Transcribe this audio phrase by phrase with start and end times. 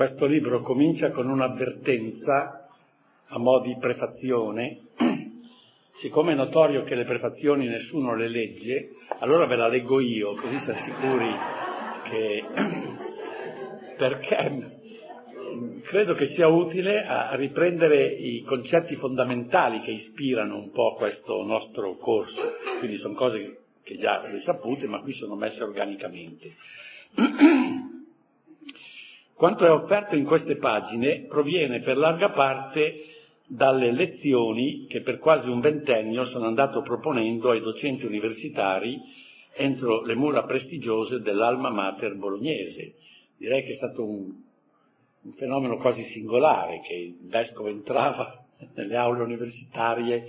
[0.00, 2.68] Questo libro comincia con un'avvertenza
[3.26, 4.78] a mo' di prefazione.
[6.00, 10.58] Siccome è notorio che le prefazioni nessuno le legge, allora ve la leggo io, così
[10.60, 11.34] si assicuri
[12.04, 12.44] che...
[13.98, 14.78] perché
[15.82, 21.96] credo che sia utile a riprendere i concetti fondamentali che ispirano un po' questo nostro
[21.96, 22.54] corso.
[22.78, 26.54] Quindi sono cose che già le sapute, ma qui sono messe organicamente.
[29.40, 33.06] Quanto è offerto in queste pagine proviene per larga parte
[33.46, 39.00] dalle lezioni che per quasi un ventennio sono andato proponendo ai docenti universitari
[39.54, 42.96] entro le mura prestigiose dell'Alma Mater bolognese.
[43.38, 44.30] Direi che è stato un,
[45.22, 48.44] un fenomeno quasi singolare che il vescovo entrava
[48.76, 50.22] nelle aule universitarie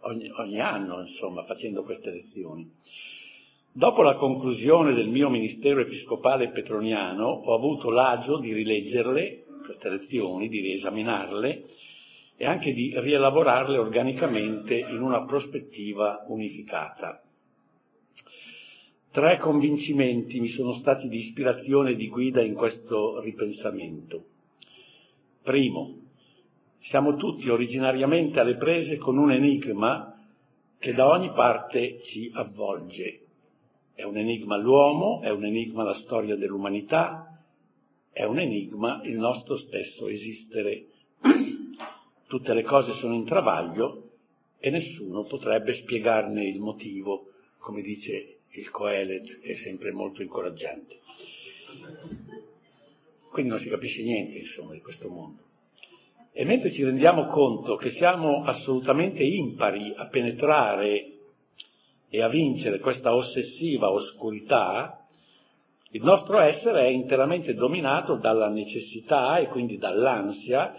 [0.00, 2.70] ogni, ogni anno, insomma, facendo queste lezioni.
[3.78, 10.48] Dopo la conclusione del mio ministero episcopale petroniano ho avuto l'agio di rileggerle, queste lezioni,
[10.48, 11.64] di riesaminarle
[12.36, 17.22] e anche di rielaborarle organicamente in una prospettiva unificata.
[19.12, 24.24] Tre convincimenti mi sono stati di ispirazione e di guida in questo ripensamento.
[25.44, 25.98] Primo,
[26.80, 30.20] siamo tutti originariamente alle prese con un enigma
[30.80, 33.26] che da ogni parte ci avvolge
[33.98, 37.42] è un enigma l'uomo, è un enigma la storia dell'umanità,
[38.12, 40.84] è un enigma il nostro stesso esistere.
[42.28, 44.10] Tutte le cose sono in travaglio
[44.60, 51.00] e nessuno potrebbe spiegarne il motivo, come dice il Coelet, è sempre molto incoraggiante.
[53.32, 55.42] Quindi non si capisce niente, insomma, di questo mondo.
[56.30, 61.17] E mentre ci rendiamo conto che siamo assolutamente impari a penetrare
[62.10, 65.06] e a vincere questa ossessiva oscurità,
[65.90, 70.74] il nostro essere è interamente dominato dalla necessità e quindi dall'ansia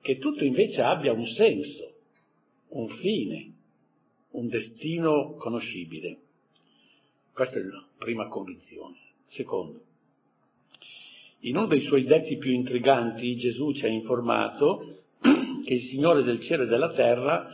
[0.00, 1.92] che tutto invece abbia un senso,
[2.70, 3.52] un fine,
[4.32, 6.18] un destino conoscibile.
[7.32, 8.96] Questa è la prima convinzione.
[9.28, 9.80] Secondo,
[11.40, 15.04] in uno dei suoi detti più intriganti Gesù ci ha informato
[15.64, 17.48] che il Signore del cielo e della terra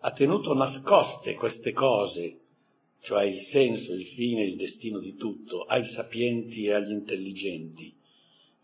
[0.00, 2.38] ha tenuto nascoste queste cose,
[3.02, 7.92] cioè il senso, il fine, il destino di tutto, ai sapienti e agli intelligenti,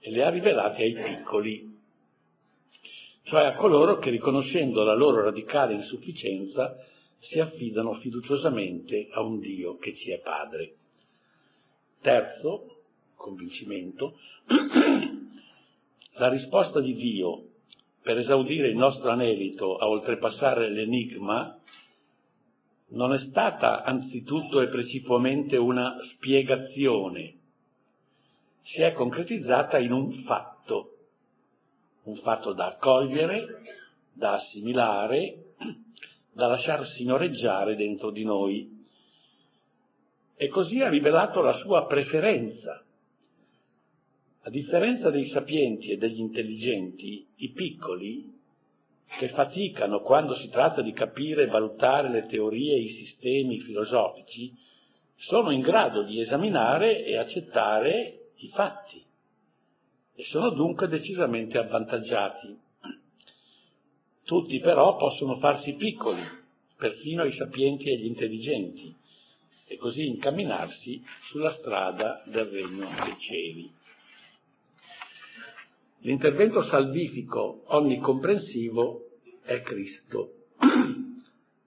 [0.00, 1.75] e le ha rivelate ai piccoli,
[3.25, 6.76] cioè a coloro che riconoscendo la loro radicale insufficienza
[7.19, 10.75] si affidano fiduciosamente a un Dio che ci è padre.
[12.00, 12.82] Terzo
[13.16, 14.16] convincimento,
[16.19, 17.48] la risposta di Dio
[18.06, 21.59] per esaudire il nostro anelito a oltrepassare l'enigma
[22.91, 27.34] non è stata anzitutto e precipuamente una spiegazione,
[28.62, 30.91] si è concretizzata in un fatto,
[32.05, 33.62] un fatto da accogliere,
[34.12, 35.55] da assimilare,
[36.33, 38.84] da lasciar signoreggiare dentro di noi.
[40.37, 42.85] E così ha rivelato la sua preferenza
[44.46, 48.32] a differenza dei sapienti e degli intelligenti, i piccoli,
[49.18, 54.54] che faticano quando si tratta di capire e valutare le teorie e i sistemi filosofici,
[55.16, 59.02] sono in grado di esaminare e accettare i fatti
[60.14, 62.56] e sono dunque decisamente avvantaggiati.
[64.22, 66.22] Tutti però possono farsi piccoli,
[66.76, 68.94] perfino i sapienti e gli intelligenti,
[69.66, 73.84] e così incamminarsi sulla strada del regno dei cieli.
[76.06, 79.09] L'intervento salvifico onnicomprensivo
[79.43, 80.34] è Cristo.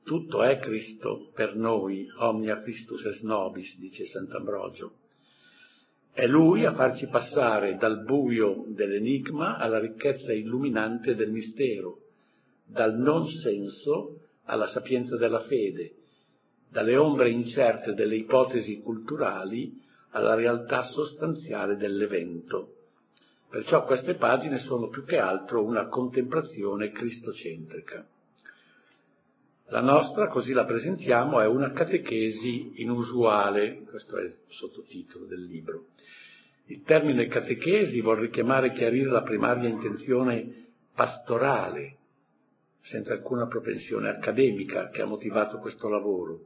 [0.05, 4.93] Tutto è Cristo per noi, omnia Christus es nobis, dice Sant'Ambrogio.
[6.13, 11.97] È Lui a farci passare dal buio dell'enigma alla ricchezza illuminante del mistero,
[12.65, 15.95] dal non senso alla sapienza della fede,
[16.71, 22.75] dalle ombre incerte delle ipotesi culturali alla realtà sostanziale dell'evento.
[23.49, 28.05] Perciò queste pagine sono più che altro una contemplazione cristocentrica.
[29.69, 35.87] La nostra, così la presentiamo, è una catechesi inusuale, questo è il sottotitolo del libro.
[36.65, 41.97] Il termine catechesi vuol richiamare e chiarire la primaria intenzione pastorale,
[42.81, 46.45] senza alcuna propensione accademica che ha motivato questo lavoro.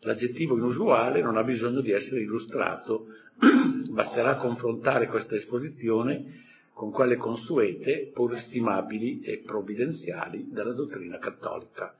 [0.00, 3.06] L'aggettivo inusuale non ha bisogno di essere illustrato,
[3.98, 11.96] basterà confrontare questa esposizione con quelle consuete, pur stimabili e provvidenziali della dottrina cattolica.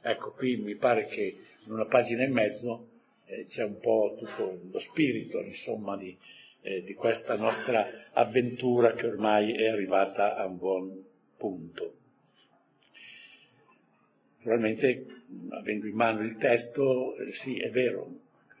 [0.00, 1.36] Ecco, qui mi pare che
[1.66, 2.88] in una pagina e mezzo
[3.26, 6.16] eh, c'è un po' tutto lo spirito, insomma, di,
[6.62, 11.04] eh, di questa nostra avventura che ormai è arrivata a un buon
[11.36, 11.92] punto.
[14.38, 15.06] Naturalmente,
[15.50, 18.08] avendo in mano il testo, eh, sì, è vero,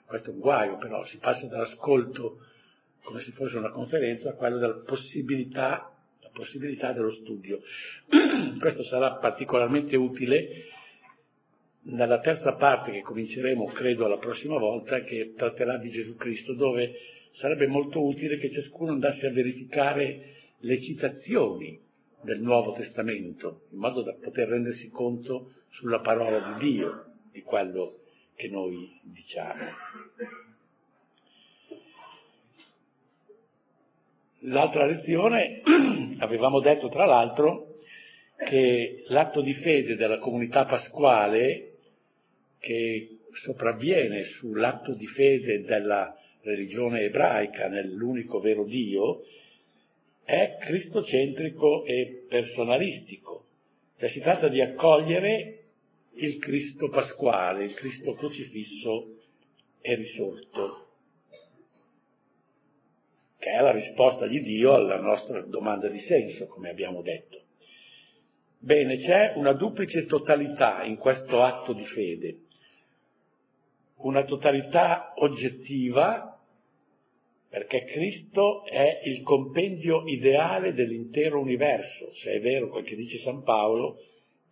[0.04, 2.40] questo è un guaio, però si passa dall'ascolto
[3.04, 7.60] come se fosse una conferenza a quello della possibilità, la possibilità dello studio.
[8.58, 10.64] questo sarà particolarmente utile
[11.82, 16.94] nella terza parte che cominceremo, credo, la prossima volta, che tratterà di Gesù Cristo, dove
[17.32, 21.78] sarebbe molto utile che ciascuno andasse a verificare le citazioni
[22.22, 27.98] del Nuovo Testamento, in modo da poter rendersi conto sulla parola di Dio di quello
[28.34, 29.62] che noi diciamo.
[34.46, 35.62] L'altra lezione
[36.18, 37.76] avevamo detto tra l'altro
[38.46, 41.70] che l'atto di fede della comunità pasquale
[42.58, 49.22] che sopravviene sull'atto di fede della religione ebraica nell'unico vero Dio
[50.24, 53.44] è cristocentrico e personalistico.
[53.98, 55.58] Cioè si tratta di accogliere
[56.16, 59.16] il Cristo pasquale, il Cristo crocifisso
[59.80, 60.88] e risorto,
[63.44, 67.42] che è la risposta di Dio alla nostra domanda di senso, come abbiamo detto.
[68.58, 72.38] Bene, c'è una duplice totalità in questo atto di fede,
[73.96, 76.40] una totalità oggettiva
[77.50, 83.42] perché Cristo è il compendio ideale dell'intero universo, se è vero quel che dice San
[83.42, 83.98] Paolo,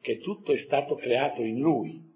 [0.03, 2.12] che tutto è stato creato in Lui.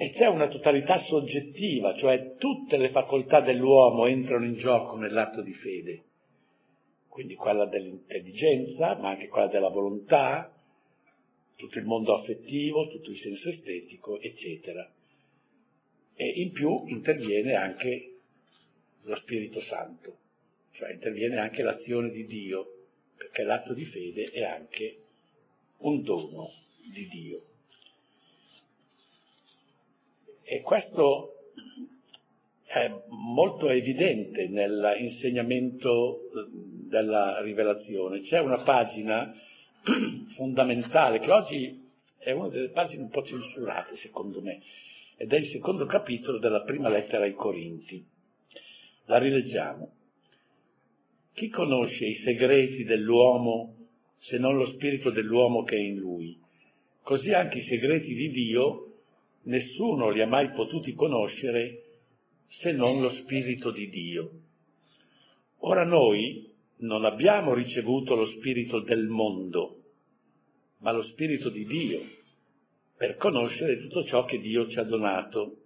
[0.00, 5.52] E c'è una totalità soggettiva, cioè tutte le facoltà dell'uomo entrano in gioco nell'atto di
[5.52, 6.04] fede,
[7.08, 10.50] quindi quella dell'intelligenza, ma anche quella della volontà,
[11.56, 14.90] tutto il mondo affettivo, tutto il senso estetico, eccetera
[16.20, 18.16] e in più interviene anche
[19.04, 20.18] lo Spirito Santo,
[20.72, 24.98] cioè interviene anche l'azione di Dio, perché l'atto di fede è anche
[25.78, 26.52] un dono
[26.92, 27.44] di Dio.
[30.52, 31.34] E questo
[32.66, 36.22] è molto evidente nell'insegnamento
[36.88, 38.22] della rivelazione.
[38.22, 39.32] C'è una pagina
[40.34, 41.88] fondamentale che oggi
[42.18, 44.60] è una delle pagine un po' censurate, secondo me,
[45.18, 48.04] ed è il secondo capitolo della prima lettera ai Corinti.
[49.04, 49.92] La rileggiamo.
[51.32, 53.76] Chi conosce i segreti dell'uomo
[54.18, 56.36] se non lo spirito dell'uomo che è in lui?
[57.04, 58.89] Così anche i segreti di Dio
[59.42, 61.84] nessuno li ha mai potuti conoscere
[62.48, 64.30] se non lo spirito di Dio.
[65.58, 66.48] Ora noi
[66.78, 69.76] non abbiamo ricevuto lo spirito del mondo,
[70.78, 72.00] ma lo spirito di Dio
[73.00, 75.56] per conoscere tutto ciò che Dio ci ha donato.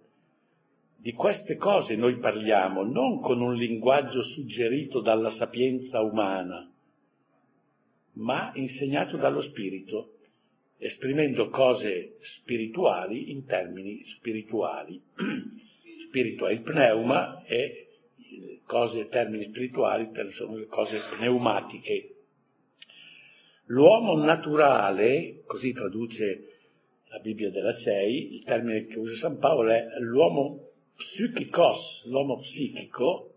[0.95, 6.71] Di queste cose noi parliamo non con un linguaggio suggerito dalla sapienza umana,
[8.13, 10.14] ma insegnato dallo Spirito,
[10.85, 15.01] esprimendo cose spirituali in termini spirituali.
[16.07, 17.87] Spirito è il pneuma e
[18.65, 22.09] cose, termini spirituali sono le cose pneumatiche.
[23.65, 26.53] L'uomo naturale, così traduce
[27.09, 33.31] la Bibbia della CEI, il termine che usa San Paolo è l'uomo psichikos, l'uomo psichico,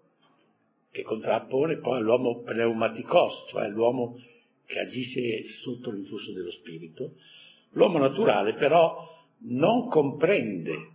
[0.91, 4.19] che contrappone poi l'uomo pneumaticos, cioè l'uomo
[4.69, 7.15] che agisce sotto l'influsso dello spirito.
[7.71, 9.03] L'uomo naturale però
[9.49, 10.91] non comprende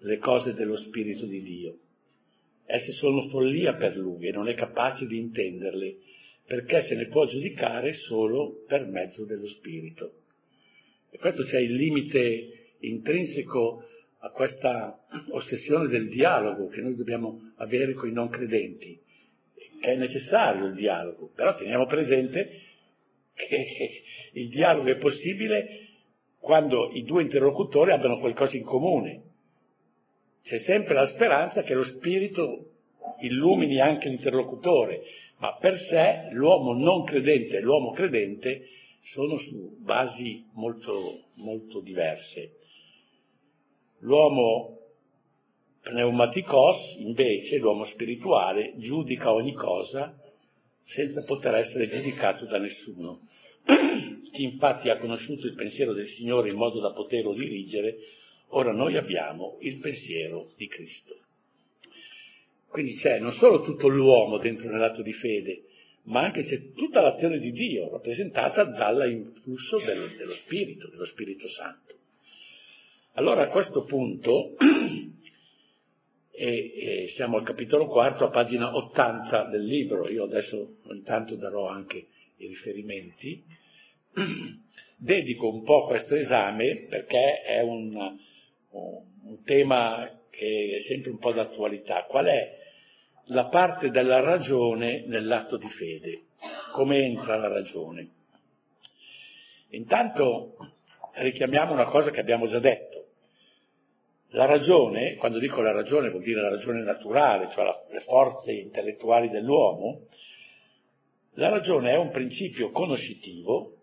[0.00, 1.78] le cose dello spirito di Dio.
[2.66, 5.96] Esse sono follia per lui e non è capace di intenderle,
[6.46, 10.12] perché se ne può giudicare solo per mezzo dello spirito.
[11.10, 13.84] E questo c'è il limite intrinseco
[14.18, 15.00] a questa
[15.30, 19.00] ossessione del dialogo che noi dobbiamo avere con i non credenti.
[19.80, 22.60] È necessario il dialogo, però teniamo presente
[23.34, 24.02] che
[24.34, 25.88] il dialogo è possibile
[26.38, 29.22] quando i due interlocutori abbiano qualcosa in comune.
[30.42, 32.66] C'è sempre la speranza che lo spirito
[33.20, 35.02] illumini anche l'interlocutore,
[35.38, 38.66] ma per sé l'uomo non credente e l'uomo credente
[39.04, 42.56] sono su basi molto, molto diverse.
[44.00, 44.79] L'uomo
[45.82, 50.14] pneumaticos, invece, l'uomo spirituale, giudica ogni cosa
[50.84, 53.20] senza poter essere giudicato da nessuno.
[54.32, 57.96] Chi infatti ha conosciuto il pensiero del Signore in modo da poterlo dirigere,
[58.48, 61.16] ora noi abbiamo il pensiero di Cristo.
[62.68, 65.64] Quindi c'è non solo tutto l'uomo dentro nell'atto di fede,
[66.04, 71.94] ma anche c'è tutta l'azione di Dio rappresentata dall'influsso del, dello Spirito, dello Spirito Santo.
[73.14, 74.54] Allora a questo punto
[76.40, 80.08] e, e siamo al capitolo quarto, a pagina 80 del libro.
[80.08, 82.06] Io adesso intanto darò anche
[82.36, 83.44] i riferimenti.
[84.96, 87.94] Dedico un po' questo esame perché è un,
[88.70, 92.06] un tema che è sempre un po' d'attualità.
[92.08, 92.56] Qual è
[93.26, 96.22] la parte della ragione nell'atto di fede?
[96.72, 98.08] Come entra la ragione?
[99.72, 100.56] Intanto
[101.16, 102.99] richiamiamo una cosa che abbiamo già detto.
[104.32, 108.52] La ragione, quando dico la ragione vuol dire la ragione naturale, cioè la, le forze
[108.52, 110.02] intellettuali dell'uomo,
[111.34, 113.74] la ragione è un principio conoscitivo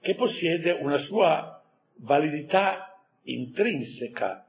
[0.00, 1.60] che possiede una sua
[1.96, 4.46] validità intrinseca,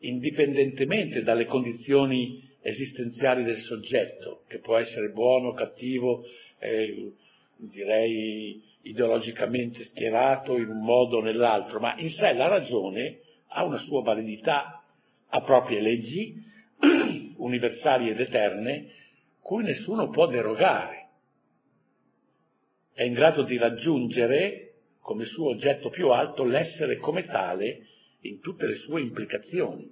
[0.00, 6.24] indipendentemente dalle condizioni esistenziali del soggetto, che può essere buono, cattivo,
[6.58, 7.12] eh,
[7.56, 13.78] direi ideologicamente schierato in un modo o nell'altro, ma in sé la ragione ha una
[13.78, 14.82] sua validità,
[15.28, 16.34] ha proprie leggi
[17.36, 18.92] universali ed eterne,
[19.40, 21.08] cui nessuno può derogare.
[22.92, 27.86] È in grado di raggiungere come suo oggetto più alto l'essere come tale
[28.22, 29.90] in tutte le sue implicazioni.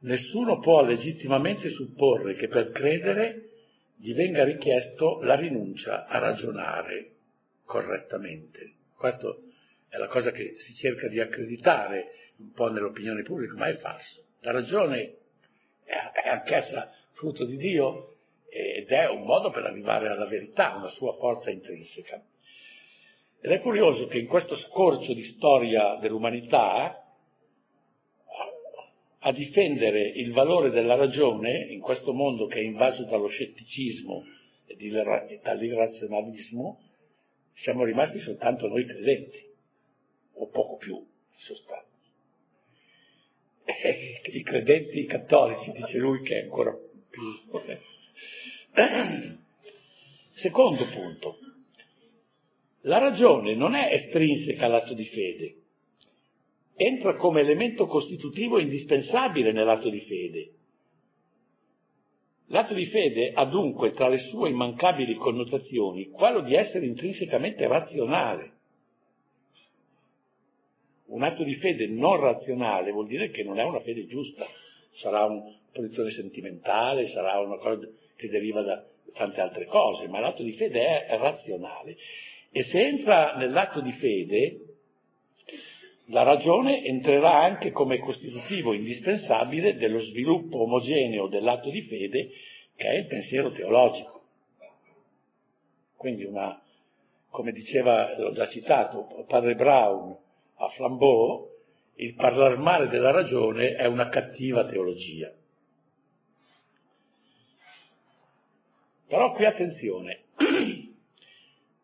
[0.00, 3.48] Nessuno può legittimamente supporre che per credere
[3.96, 7.10] gli venga richiesto la rinuncia a ragionare
[7.64, 8.74] correttamente.
[8.96, 9.34] Questa
[9.88, 14.24] è la cosa che si cerca di accreditare un po' nell'opinione pubblica, ma è falso.
[14.40, 15.16] La ragione
[15.84, 18.14] è anch'essa frutto di Dio
[18.48, 22.22] ed è un modo per arrivare alla verità, una sua forza intrinseca.
[23.40, 27.04] Ed è curioso che in questo scorcio di storia dell'umanità
[29.20, 34.24] a difendere il valore della ragione in questo mondo che è invaso dallo scetticismo
[34.66, 36.80] e dall'irrazionalismo,
[37.54, 39.47] siamo rimasti soltanto noi credenti,
[40.38, 41.86] o poco più in sostanza.
[43.64, 46.72] E I credenti cattolici, dice lui, che è ancora
[47.10, 47.22] più...
[50.32, 51.38] Secondo punto,
[52.82, 55.56] la ragione non è estrinseca all'atto di fede,
[56.76, 60.52] entra come elemento costitutivo indispensabile nell'atto di fede.
[62.50, 68.57] L'atto di fede ha dunque tra le sue immancabili connotazioni quello di essere intrinsecamente razionale.
[71.08, 74.46] Un atto di fede non razionale vuol dire che non è una fede giusta,
[74.96, 78.84] sarà una posizione sentimentale, sarà una cosa che deriva da
[79.14, 81.96] tante altre cose, ma l'atto di fede è razionale.
[82.50, 84.60] E se entra nell'atto di fede,
[86.06, 92.30] la ragione entrerà anche come costitutivo indispensabile dello sviluppo omogeneo dell'atto di fede
[92.76, 94.22] che è il pensiero teologico.
[95.96, 96.62] Quindi una,
[97.30, 100.16] come diceva, l'ho già citato, padre Brown
[100.58, 101.48] a Flambeau,
[101.96, 105.32] il parlar male della ragione è una cattiva teologia.
[109.06, 110.24] Però qui attenzione,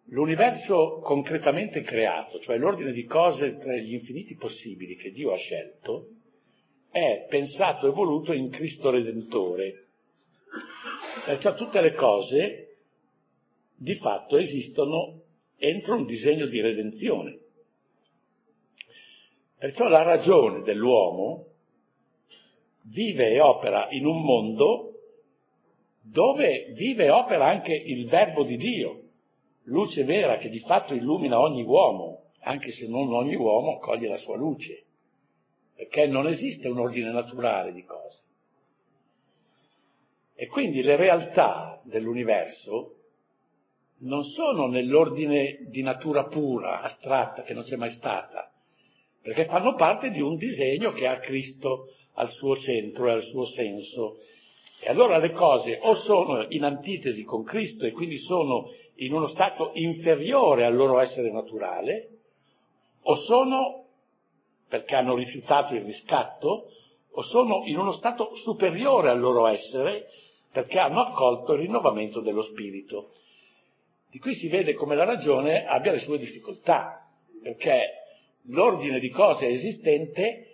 [0.08, 6.08] L'universo concretamente creato, cioè l'ordine di cose tra gli infiniti possibili che Dio ha scelto,
[6.90, 9.86] è pensato e voluto in Cristo Redentore.
[11.24, 12.76] Perciò tutte le cose
[13.76, 15.22] di fatto esistono
[15.56, 17.38] entro un disegno di redenzione.
[19.64, 21.46] Perciò la ragione dell'uomo
[22.82, 24.90] vive e opera in un mondo
[26.02, 29.00] dove vive e opera anche il verbo di Dio,
[29.62, 34.18] luce vera che di fatto illumina ogni uomo, anche se non ogni uomo coglie la
[34.18, 34.84] sua luce,
[35.74, 38.18] perché non esiste un ordine naturale di cose.
[40.34, 42.96] E quindi le realtà dell'universo
[44.00, 48.50] non sono nell'ordine di natura pura, astratta, che non c'è mai stata,
[49.24, 53.46] perché fanno parte di un disegno che ha Cristo al suo centro e al suo
[53.46, 54.18] senso.
[54.80, 59.28] E allora le cose o sono in antitesi con Cristo e quindi sono in uno
[59.28, 62.08] stato inferiore al loro essere naturale,
[63.04, 63.84] o sono,
[64.68, 66.66] perché hanno rifiutato il riscatto,
[67.10, 70.06] o sono in uno stato superiore al loro essere,
[70.52, 73.12] perché hanno accolto il rinnovamento dello spirito.
[74.10, 77.08] Di qui si vede come la ragione abbia le sue difficoltà,
[77.42, 78.03] perché
[78.48, 80.48] l'ordine di cose esistente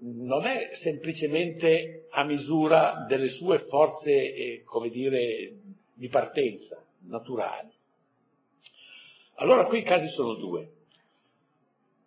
[0.00, 5.52] non è semplicemente a misura delle sue forze, eh, come dire,
[5.94, 7.70] di partenza, naturali.
[9.36, 10.70] Allora qui i casi sono due.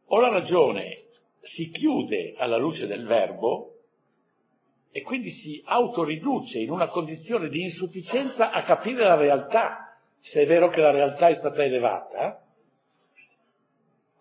[0.08, 1.04] O la ragione
[1.42, 3.76] si chiude alla luce del verbo
[4.92, 10.46] e quindi si autoriduce in una condizione di insufficienza a capire la realtà, se è
[10.46, 12.41] vero che la realtà è stata elevata,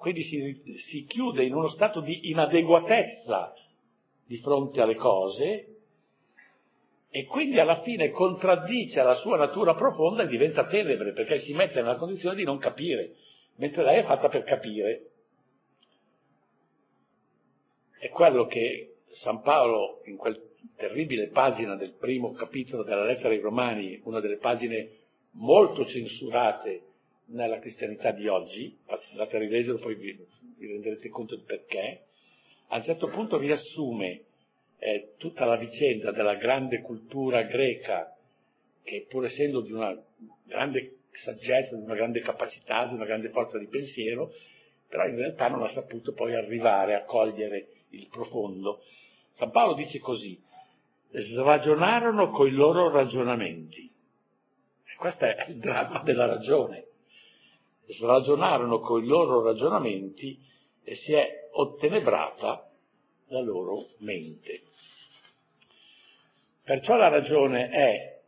[0.01, 3.55] quindi si, si chiude in uno stato di inadeguatezza
[4.27, 5.67] di fronte alle cose
[7.11, 11.83] e quindi alla fine contraddice la sua natura profonda e diventa tenebre perché si mette
[11.83, 13.17] nella condizione di non capire,
[13.57, 15.11] mentre lei è fatta per capire.
[17.99, 20.41] È quello che San Paolo in quel
[20.77, 24.93] terribile pagina del primo capitolo della lettera ai Romani, una delle pagine
[25.33, 26.85] molto censurate
[27.31, 28.77] nella cristianità di oggi,
[29.13, 30.27] andate a rileggerlo poi vi,
[30.59, 32.03] vi renderete conto del perché,
[32.69, 34.23] a un certo punto riassume
[34.79, 38.17] eh, tutta la vicenda della grande cultura greca,
[38.83, 39.97] che pur essendo di una
[40.45, 44.33] grande saggezza, di una grande capacità, di una grande forza di pensiero,
[44.89, 48.83] però in realtà non ha saputo poi arrivare a cogliere il profondo.
[49.35, 50.41] San Paolo dice così,
[51.11, 53.83] sragionarono coi loro ragionamenti.
[53.83, 56.87] E questo è il dramma della ragione.
[57.93, 60.39] Sragionarono coi loro ragionamenti
[60.85, 62.71] e si è ottenebrata
[63.29, 64.63] la loro mente.
[66.63, 68.21] Perciò la ragione è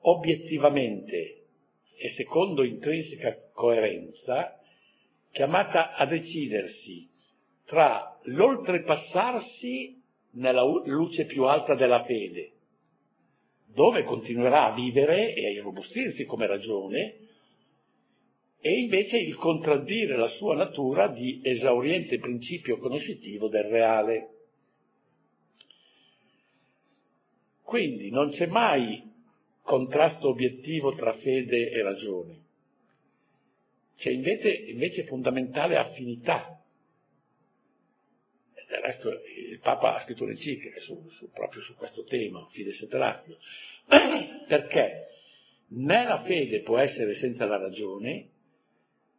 [0.00, 1.44] obiettivamente
[1.96, 4.60] e secondo intrinseca coerenza
[5.32, 7.08] chiamata a decidersi
[7.64, 10.02] tra l'oltrepassarsi
[10.32, 12.52] nella luce più alta della fede,
[13.66, 17.16] dove continuerà a vivere e a irrobustirsi come ragione,
[18.66, 24.28] e invece il contraddire la sua natura di esauriente principio conoscitivo del reale.
[27.62, 29.08] Quindi non c'è mai
[29.62, 32.38] contrasto obiettivo tra fede e ragione,
[33.98, 36.60] c'è invece, invece fondamentale affinità.
[38.68, 40.80] Del resto il Papa ha scritto un'enciclica
[41.32, 43.38] proprio su questo tema, Fides et Ratio,
[44.48, 45.06] perché
[45.68, 48.34] né la fede può essere senza la ragione,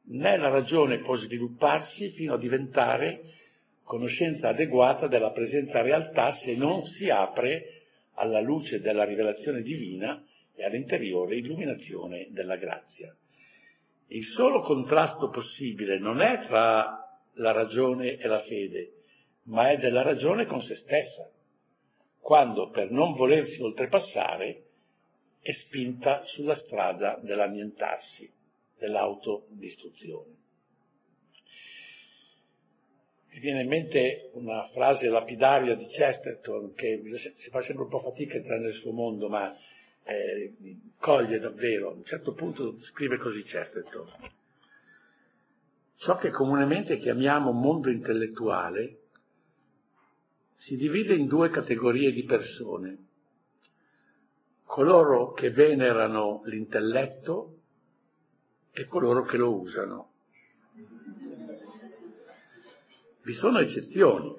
[0.09, 3.21] né la ragione può svilupparsi fino a diventare
[3.83, 7.83] conoscenza adeguata della presenza realtà se non si apre
[8.15, 10.21] alla luce della rivelazione divina
[10.55, 13.15] e all'interiore illuminazione della grazia.
[14.07, 18.91] Il solo contrasto possibile non è tra la ragione e la fede,
[19.43, 21.29] ma è della ragione con se stessa,
[22.19, 24.63] quando per non volersi oltrepassare
[25.41, 28.29] è spinta sulla strada dell'annientarsi,
[28.77, 30.35] dell'autodistruzione.
[33.29, 37.01] Mi viene in mente una frase lapidaria di Chesterton che
[37.37, 39.55] si fa sempre un po' fatica a entrare nel suo mondo, ma
[40.03, 40.55] eh,
[40.99, 41.89] coglie davvero.
[41.89, 44.09] A un certo punto scrive così Chesterton.
[45.97, 49.01] Ciò che comunemente chiamiamo mondo intellettuale
[50.55, 52.97] si divide in due categorie di persone.
[54.63, 57.56] Coloro che venerano l'intelletto
[58.81, 60.09] e coloro che lo usano.
[63.23, 64.35] Vi sono eccezioni,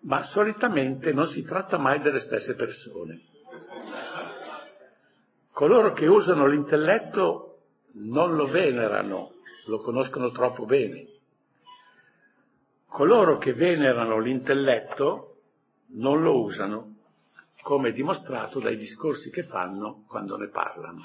[0.00, 3.20] ma solitamente non si tratta mai delle stesse persone.
[5.52, 7.58] Coloro che usano l'intelletto
[7.92, 9.34] non lo venerano,
[9.66, 11.12] lo conoscono troppo bene
[12.94, 15.38] Coloro che venerano l'intelletto
[15.94, 16.94] non lo usano,
[17.62, 21.02] come dimostrato dai discorsi che fanno quando ne parlano.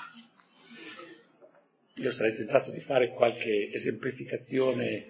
[1.99, 5.07] Io sarei tentato di fare qualche esemplificazione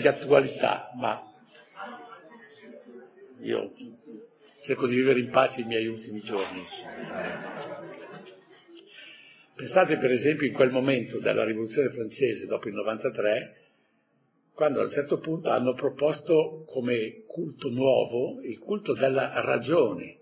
[0.00, 1.22] di attualità, ma
[3.42, 3.74] io
[4.62, 6.64] cerco di vivere in pace i miei ultimi giorni.
[9.54, 13.56] Pensate per esempio in quel momento della rivoluzione francese dopo il 93,
[14.54, 20.16] quando a un certo punto hanno proposto come culto nuovo il culto della ragione,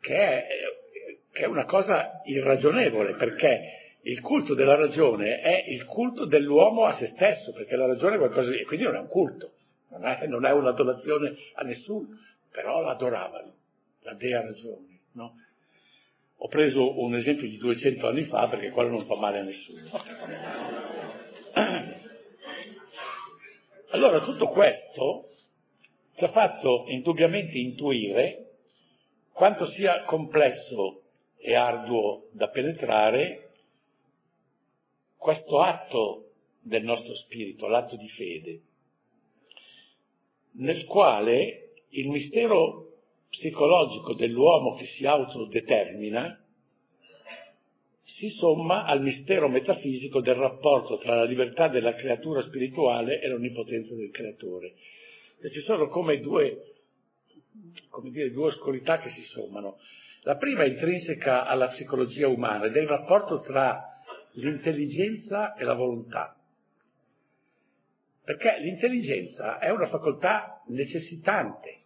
[0.00, 0.46] che è,
[1.32, 6.94] che è una cosa irragionevole, perché il culto della ragione è il culto dell'uomo a
[6.94, 8.64] se stesso, perché la ragione è qualcosa di...
[8.64, 9.52] quindi non è un culto,
[9.90, 12.08] non è, non è un'adorazione a nessuno,
[12.50, 13.54] però l'adoravano,
[14.02, 15.34] la dea ragione, no?
[16.42, 19.90] Ho preso un esempio di 200 anni fa perché quello non fa male a nessuno.
[23.92, 25.26] Allora tutto questo
[26.14, 28.50] ci ha fatto indubbiamente intuire
[29.32, 30.99] quanto sia complesso
[31.40, 33.50] e arduo da penetrare
[35.16, 38.60] questo atto del nostro spirito, l'atto di fede,
[40.52, 42.86] nel quale il mistero
[43.28, 46.40] psicologico dell'uomo che si autodetermina
[48.02, 53.94] si somma al mistero metafisico del rapporto tra la libertà della creatura spirituale e l'onnipotenza
[53.94, 54.74] del creatore.
[55.40, 56.74] E ci sono come due,
[57.88, 59.78] come dire, due oscurità che si sommano.
[60.22, 64.02] La prima è intrinseca alla psicologia umana ed è il rapporto tra
[64.32, 66.36] l'intelligenza e la volontà.
[68.22, 71.78] Perché l'intelligenza è una facoltà necessitante.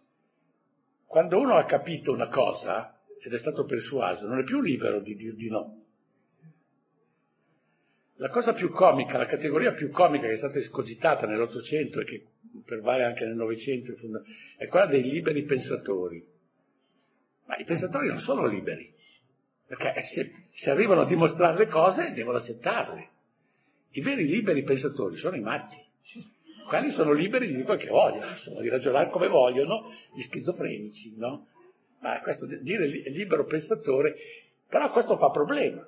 [1.05, 5.15] Quando uno ha capito una cosa ed è stato persuaso, non è più libero di
[5.15, 5.81] dir di no.
[8.17, 12.25] La cosa più comica, la categoria più comica che è stata escogitata nell'Ottocento e che
[12.65, 13.93] pervale anche nel Novecento
[14.57, 16.34] è quella dei liberi pensatori.
[17.45, 18.91] Ma i pensatori non sono liberi,
[19.67, 23.09] perché se, se arrivano a dimostrare le cose devono accettarle.
[23.91, 25.83] I veri liberi pensatori sono i matti.
[26.67, 31.15] Quelli sono liberi di dire quel che vogliono, insomma, di ragionare come vogliono, gli schizofrenici,
[31.15, 31.47] no?
[31.99, 34.15] Ma questo dire libero pensatore,
[34.67, 35.87] però questo fa problema.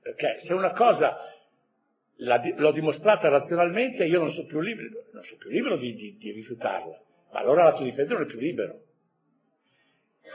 [0.00, 1.16] Perché se una cosa
[2.16, 6.30] l'ho dimostrata razionalmente, io non sono più libero, non sono più libero di, di, di
[6.32, 7.00] rifiutarla.
[7.32, 8.80] Ma allora l'atto di fede non è più libero.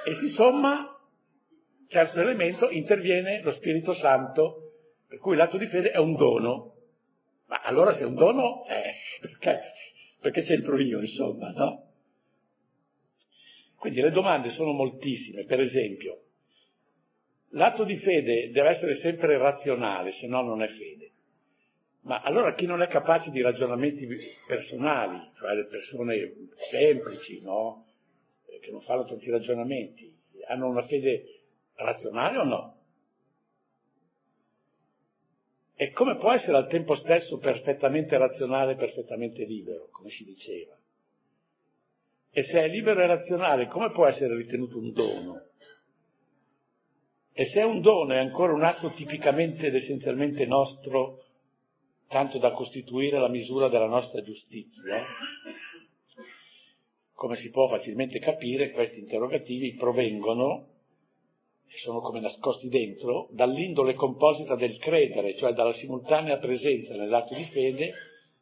[0.08, 0.96] E si somma,
[1.88, 4.74] terzo elemento, interviene lo Spirito Santo,
[5.08, 6.74] per cui l'atto di fede è un dono.
[7.48, 9.62] Ma allora se è un dono, eh, perché,
[10.20, 11.84] perché c'entro io, insomma, no?
[13.78, 16.22] Quindi le domande sono moltissime, per esempio,
[17.50, 21.12] l'atto di fede deve essere sempre razionale, se no non è fede.
[22.02, 24.08] Ma allora chi non è capace di ragionamenti
[24.46, 26.34] personali, cioè le persone
[26.70, 27.85] semplici, no?
[28.66, 30.12] Che non fanno tanti ragionamenti,
[30.48, 31.44] hanno una fede
[31.76, 32.78] razionale o no?
[35.76, 40.76] E come può essere al tempo stesso perfettamente razionale e perfettamente libero, come si diceva?
[42.32, 45.42] E se è libero e razionale, come può essere ritenuto un dono?
[47.34, 51.24] E se è un dono è ancora un atto tipicamente ed essenzialmente nostro,
[52.08, 55.06] tanto da costituire la misura della nostra giustizia,
[57.16, 60.68] come si può facilmente capire, questi interrogativi provengono,
[61.66, 67.46] e sono come nascosti dentro, dall'indole composita del credere, cioè dalla simultanea presenza nell'atto di
[67.46, 67.94] fede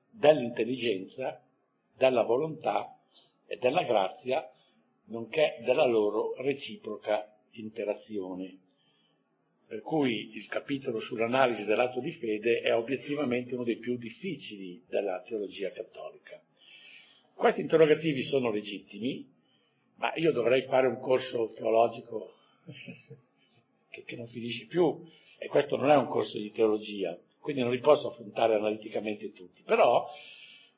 [0.09, 1.39] dell'intelligenza,
[1.95, 2.97] della volontà
[3.45, 4.47] e della grazia,
[5.05, 8.57] nonché della loro reciproca interazione.
[9.67, 15.21] Per cui il capitolo sull'analisi dell'atto di fede è obiettivamente uno dei più difficili della
[15.21, 16.41] teologia cattolica.
[17.35, 19.27] Questi interrogativi sono legittimi,
[19.97, 22.33] ma io dovrei fare un corso teologico
[23.89, 25.03] che, che non finisce più,
[25.37, 29.61] e questo non è un corso di teologia, quindi non li posso affrontare analiticamente tutti.
[29.63, 30.07] Però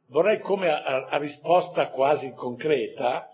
[0.07, 3.29] vorrei come a, a risposta quasi concreta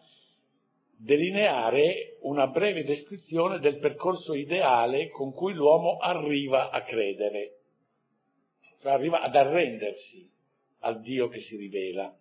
[0.98, 7.60] delineare una breve descrizione del percorso ideale con cui l'uomo arriva a credere,
[8.82, 10.30] cioè arriva ad arrendersi
[10.80, 12.16] al Dio che si rivela.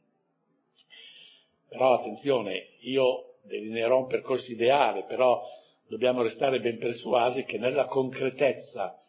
[1.70, 5.40] Però attenzione, io delineerò un percorso ideale, però
[5.86, 9.00] dobbiamo restare ben persuasi che nella concretezza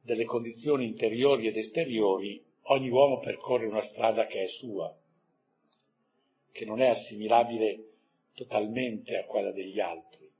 [0.00, 4.90] delle condizioni interiori ed esteriori ogni uomo percorre una strada che è sua,
[6.50, 7.84] che non è assimilabile
[8.34, 10.30] totalmente a quella degli altri.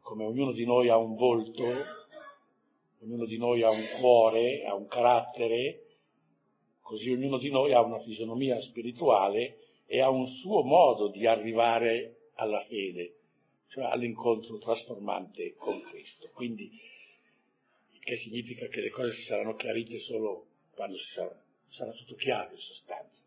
[0.00, 1.62] Come ognuno di noi ha un volto,
[3.00, 5.83] ognuno di noi ha un cuore, ha un carattere,
[6.84, 12.30] così ognuno di noi ha una fisionomia spirituale e ha un suo modo di arrivare
[12.34, 13.14] alla fede,
[13.70, 16.28] cioè all'incontro trasformante con Cristo.
[16.34, 16.70] Quindi,
[18.00, 20.44] che significa che le cose si saranno chiarite solo
[20.74, 21.34] quando sarà,
[21.70, 23.22] sarà tutto chiaro in sostanza.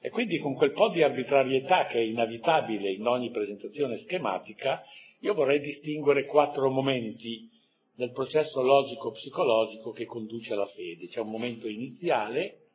[0.00, 4.82] E quindi con quel po' di arbitrarietà che è inevitabile in ogni presentazione schematica,
[5.20, 7.50] io vorrei distinguere quattro momenti
[7.94, 11.08] del processo logico-psicologico che conduce alla fede.
[11.08, 12.67] C'è un momento iniziale,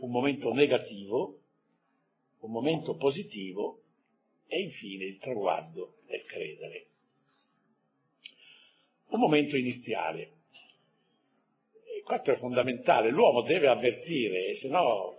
[0.00, 1.38] un momento negativo,
[2.40, 3.80] un momento positivo
[4.46, 6.86] e infine il traguardo del credere.
[9.08, 10.30] Un momento iniziale.
[11.96, 15.18] E questo è fondamentale, l'uomo deve avvertire, se no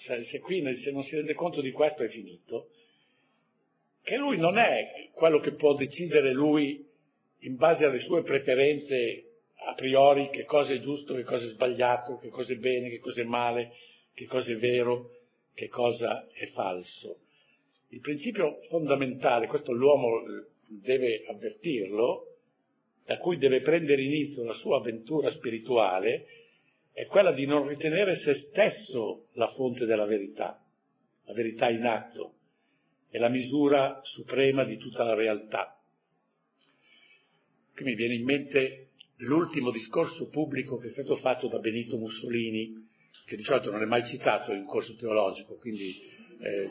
[0.00, 2.68] se, se qui se non si rende conto di questo è finito,
[4.02, 6.86] che lui non è quello che può decidere lui
[7.40, 9.24] in base alle sue preferenze
[9.66, 12.98] a priori che cosa è giusto, che cosa è sbagliato, che cosa è bene, che
[12.98, 13.72] cosa è male,
[14.20, 15.12] che cosa è vero,
[15.54, 17.20] che cosa è falso.
[17.88, 20.20] Il principio fondamentale, questo l'uomo
[20.66, 22.26] deve avvertirlo,
[23.06, 26.26] da cui deve prendere inizio la sua avventura spirituale,
[26.92, 30.62] è quella di non ritenere se stesso la fonte della verità,
[31.24, 32.34] la verità in atto,
[33.08, 35.80] è la misura suprema di tutta la realtà.
[37.74, 38.88] Qui mi viene in mente
[39.20, 42.88] l'ultimo discorso pubblico che è stato fatto da Benito Mussolini,
[43.26, 46.00] che di solito non è mai citato in corso teologico, quindi
[46.40, 46.70] eh,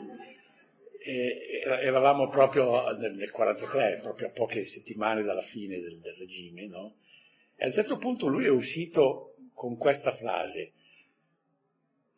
[1.02, 6.94] eh, eravamo proprio nel 1943, proprio a poche settimane dalla fine del, del regime, no?
[7.56, 10.72] E a un certo punto lui è uscito con questa frase.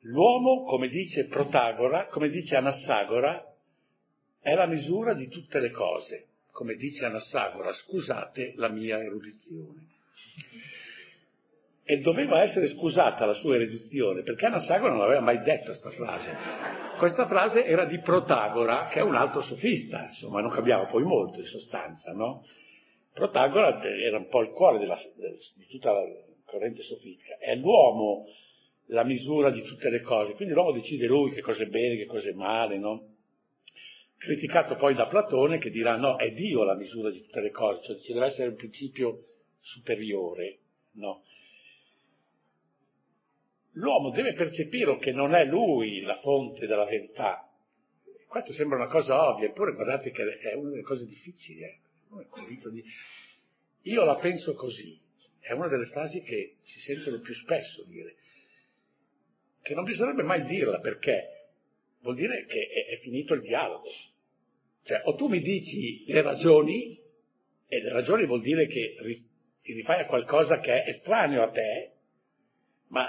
[0.00, 3.44] L'uomo, come dice Protagora, come dice Anassagora,
[4.40, 6.26] è la misura di tutte le cose.
[6.50, 9.86] Come dice Anassagora, scusate la mia erudizione.
[11.84, 16.36] E doveva essere scusata la sua erudizione, perché Anassagora non aveva mai detto questa frase.
[16.96, 21.40] Questa frase era di Protagora, che è un altro sofista, insomma, non cambiava poi molto
[21.40, 22.44] in sostanza, no?
[23.12, 24.96] Protagora era un po' il cuore della,
[25.56, 26.04] di tutta la
[26.44, 27.36] corrente sofistica.
[27.38, 28.26] È l'uomo
[28.86, 32.06] la misura di tutte le cose, quindi l'uomo decide lui che cosa è bene, che
[32.06, 33.08] cosa è male, no?
[34.18, 37.82] Criticato poi da Platone che dirà no, è Dio la misura di tutte le cose,
[37.84, 39.24] cioè ci deve essere un principio
[39.60, 40.58] superiore,
[40.92, 41.22] no?
[43.72, 47.48] L'uomo deve percepire che non è lui la fonte della verità.
[48.26, 51.62] Questo sembra una cosa ovvia, eppure guardate che è una delle cose difficili.
[51.62, 51.78] Eh?
[53.82, 54.98] Io la penso così,
[55.40, 58.16] è una delle frasi che si sentono più spesso dire
[59.62, 61.50] che non bisognerebbe mai dirla perché
[62.00, 63.88] vuol dire che è, è finito il dialogo.
[64.84, 66.98] Cioè, o tu mi dici le ragioni,
[67.68, 69.24] e le ragioni vuol dire che ri,
[69.62, 71.92] ti rifai a qualcosa che è estraneo a te,
[72.88, 73.08] ma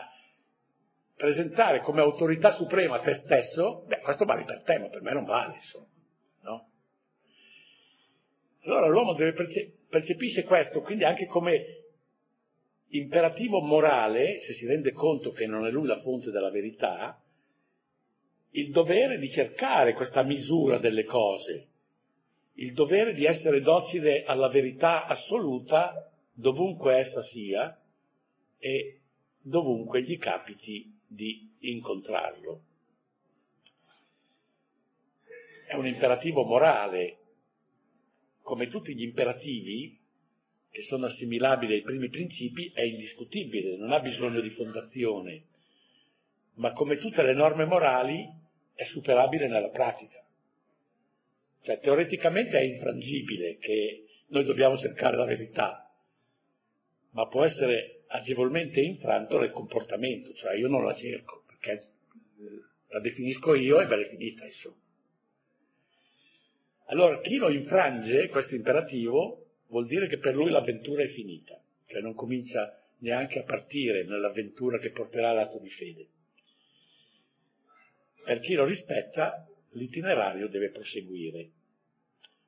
[1.23, 5.23] presentare come autorità suprema te stesso, beh, questo vale per te, ma per me non
[5.23, 5.86] vale, insomma,
[6.41, 6.67] no?
[8.63, 11.83] Allora l'uomo perce- percepisce questo, quindi anche come
[12.89, 17.17] imperativo morale, se si rende conto che non è lui la fonte della verità,
[18.49, 21.67] il dovere di cercare questa misura delle cose,
[22.55, 27.79] il dovere di essere docile alla verità assoluta dovunque essa sia
[28.59, 28.99] e
[29.41, 32.62] dovunque gli capiti di incontrarlo.
[35.67, 37.17] È un imperativo morale,
[38.41, 39.99] come tutti gli imperativi,
[40.69, 45.43] che sono assimilabili ai primi principi è indiscutibile, non ha bisogno di fondazione,
[46.56, 48.28] ma come tutte le norme morali
[48.73, 50.19] è superabile nella pratica.
[51.62, 55.89] Cioè teoreticamente è infrangibile che noi dobbiamo cercare la verità,
[57.12, 61.88] ma può essere agevolmente infranto nel comportamento, cioè io non la cerco, perché
[62.89, 64.76] la definisco io e me l'è finita, insomma.
[66.88, 72.02] Allora chi lo infrange, questo imperativo, vuol dire che per lui l'avventura è finita, cioè
[72.02, 76.08] non comincia neanche a partire nell'avventura che porterà all'atto di fede.
[78.23, 81.49] Per chi lo rispetta, l'itinerario deve proseguire.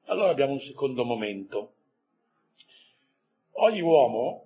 [0.06, 1.74] Allora abbiamo un secondo momento.
[3.54, 4.45] Ogni uomo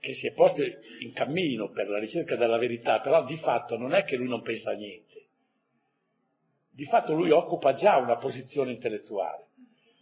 [0.00, 3.94] che si è posto in cammino per la ricerca della verità, però di fatto non
[3.94, 5.26] è che lui non pensa a niente.
[6.72, 9.48] Di fatto lui occupa già una posizione intellettuale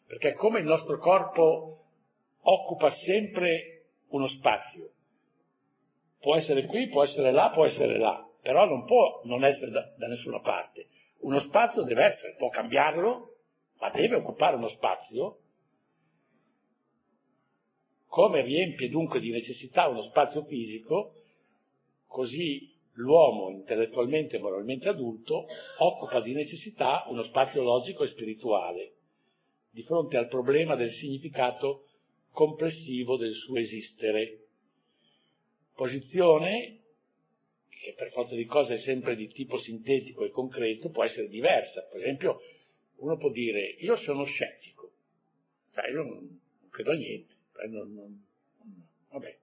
[0.09, 1.85] perché come il nostro corpo
[2.41, 4.93] occupa sempre uno spazio,
[6.19, 9.93] può essere qui, può essere là, può essere là, però non può non essere da,
[9.99, 10.87] da nessuna parte.
[11.21, 13.35] Uno spazio deve essere, può cambiarlo,
[13.81, 15.41] ma deve occupare uno spazio.
[18.09, 21.15] Come riempie dunque di necessità uno spazio fisico,
[22.07, 25.47] così l'uomo intellettualmente e moralmente adulto
[25.79, 28.93] occupa di necessità uno spazio logico e spirituale
[29.71, 31.85] di fronte al problema del significato
[32.33, 34.47] complessivo del suo esistere.
[35.75, 36.79] Posizione
[37.69, 41.83] che per forza di cose è sempre di tipo sintetico e concreto, può essere diversa.
[41.83, 42.41] Per esempio,
[42.97, 44.91] uno può dire io sono scettico,
[45.73, 46.41] cioè io non,
[46.71, 48.25] credo a niente, cioè non, non,
[49.11, 49.37] vabbè.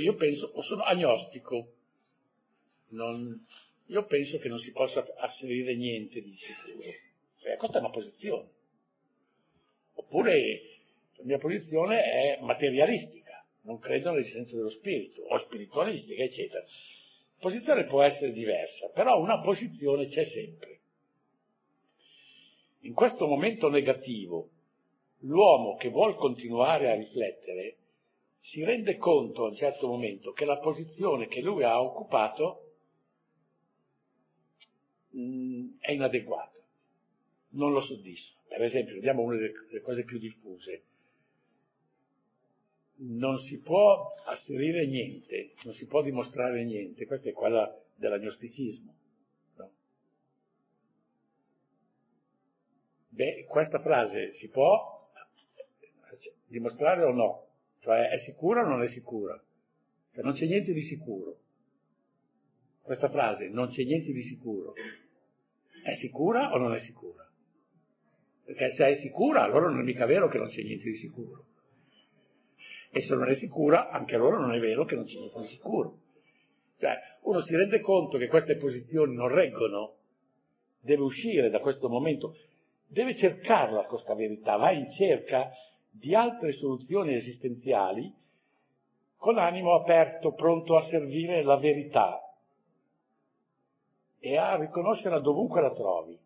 [0.00, 1.72] io penso, o sono agnostico,
[2.88, 3.46] non,
[3.86, 6.90] io penso che non si possa asserire niente di sicuro.
[7.40, 8.48] Cioè, questa è una posizione.
[9.94, 10.62] Oppure
[11.16, 16.60] la mia posizione è materialistica, non credo nell'esistenza dello spirito, o spiritualistica, eccetera.
[16.60, 20.80] La posizione può essere diversa, però una posizione c'è sempre.
[22.80, 24.50] In questo momento negativo,
[25.20, 27.76] l'uomo che vuole continuare a riflettere
[28.40, 32.74] si rende conto a un certo momento che la posizione che lui ha occupato
[35.10, 36.58] mh, mm, è inadeguata,
[37.50, 38.36] non lo soddisfa.
[38.48, 40.82] Per esempio, vediamo una delle cose più diffuse.
[43.00, 48.94] Non si può asserire niente, non si può dimostrare niente, questa è quella dell'agnosticismo.
[49.56, 49.70] No?
[53.10, 54.97] Beh, questa frase si può
[56.48, 57.46] dimostrare o no?
[57.80, 59.40] Cioè è sicura o non è sicura?
[60.12, 61.36] Cioè non c'è niente di sicuro.
[62.82, 64.72] Questa frase, non c'è niente di sicuro,
[65.84, 67.26] è sicura o non è sicura?
[68.44, 71.44] Perché se è sicura, allora non è mica vero che non c'è niente di sicuro.
[72.90, 75.48] E se non è sicura, anche allora non è vero che non c'è niente di
[75.48, 75.98] sicuro.
[76.78, 79.96] Cioè, uno si rende conto che queste posizioni non reggono,
[80.80, 82.34] deve uscire da questo momento,
[82.86, 85.50] deve cercarla questa verità, va in cerca
[85.90, 88.12] di altre soluzioni esistenziali
[89.16, 92.22] con animo aperto, pronto a servire la verità
[94.20, 96.18] e a riconoscerla dovunque la trovi.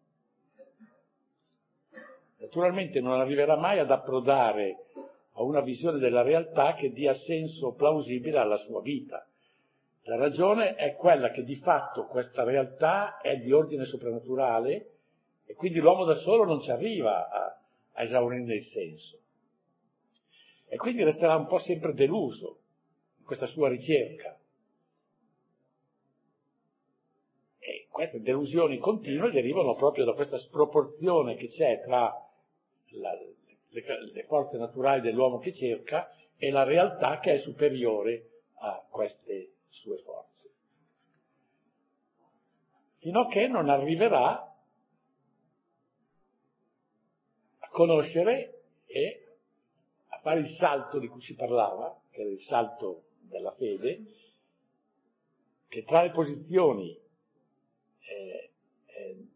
[2.38, 4.84] Naturalmente non arriverà mai ad approdare
[5.34, 9.26] a una visione della realtà che dia senso plausibile alla sua vita.
[10.02, 14.90] La ragione è quella che di fatto questa realtà è di ordine soprannaturale
[15.46, 17.58] e quindi l'uomo da solo non ci arriva a,
[17.92, 19.21] a esaurirne il senso.
[20.72, 22.60] E quindi resterà un po' sempre deluso
[23.18, 24.40] in questa sua ricerca.
[27.58, 32.10] E queste delusioni continue derivano proprio da questa sproporzione che c'è tra
[32.92, 38.82] la, le, le forze naturali dell'uomo che cerca e la realtà che è superiore a
[38.88, 40.50] queste sue forze.
[43.00, 44.56] Fino a che non arriverà
[47.58, 49.21] a conoscere e
[50.22, 54.04] fare il salto di cui si parlava, che era il salto della fede,
[55.68, 56.96] che tra le posizioni
[58.00, 58.50] eh,
[58.86, 59.26] eh,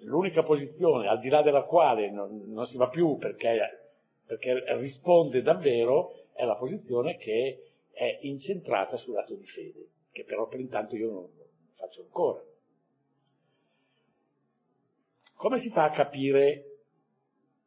[0.00, 3.90] l'unica posizione al di là della quale non, non si va più perché,
[4.26, 10.60] perché, risponde davvero è la posizione che è incentrata sull'atto di fede, che però per
[10.60, 11.28] intanto io non
[11.76, 12.42] faccio ancora.
[15.34, 16.64] Come si fa a capire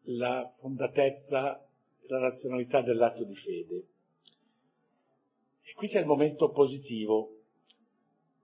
[0.05, 1.65] la fondatezza,
[2.07, 3.85] la razionalità dell'atto di fede?
[5.63, 7.37] E qui c'è il momento positivo.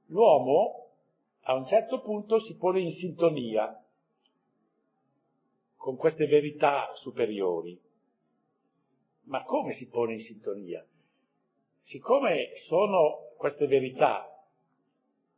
[0.08, 0.88] L'uomo
[1.42, 3.82] a un certo punto si pone in sintonia
[5.76, 7.80] con queste verità superiori.
[9.24, 10.86] Ma come si pone in sintonia?
[11.84, 14.26] Siccome sono queste verità,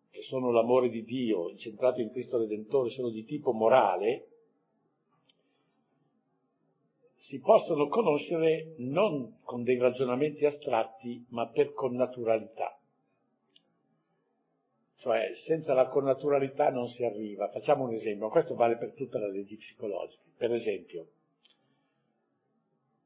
[0.10, 4.28] che sono l'amore di Dio incentrato in Cristo Redentore, sono di tipo morale,
[7.29, 12.73] si possono conoscere non con dei ragionamenti astratti, ma per connaturalità
[14.99, 17.49] cioè senza la connaturalità non si arriva.
[17.49, 20.23] Facciamo un esempio, questo vale per tutte le leggi psicologiche.
[20.35, 21.07] Per esempio,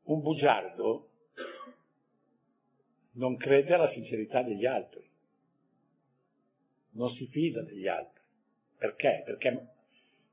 [0.05, 1.09] un bugiardo
[3.11, 5.07] non crede alla sincerità degli altri,
[6.93, 8.23] non si fida degli altri.
[8.75, 9.21] Perché?
[9.23, 9.67] Perché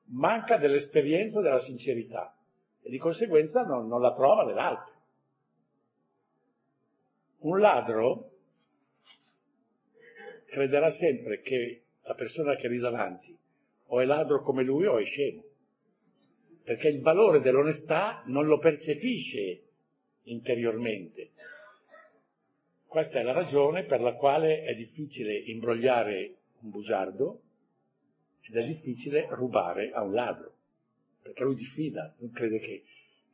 [0.04, 2.34] manca dell'esperienza della sincerità
[2.82, 4.94] e di conseguenza non, non la prova nell'altro.
[7.38, 8.30] Un ladro
[10.46, 13.36] crederà sempre che la persona che è lì davanti
[13.92, 15.42] o è ladro come lui o è scemo,
[16.64, 19.62] perché il valore dell'onestà non lo percepisce
[20.24, 21.30] interiormente.
[22.86, 27.40] Questa è la ragione per la quale è difficile imbrogliare un bugiardo
[28.42, 30.54] ed è difficile rubare a un ladro,
[31.22, 32.82] perché lui diffida, non crede che,